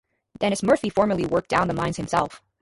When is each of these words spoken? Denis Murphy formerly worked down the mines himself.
Denis 0.39 0.63
Murphy 0.63 0.89
formerly 0.89 1.27
worked 1.27 1.51
down 1.51 1.67
the 1.67 1.75
mines 1.75 1.97
himself. 1.97 2.41